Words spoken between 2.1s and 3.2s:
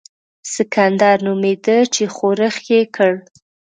ښورښ یې کړ.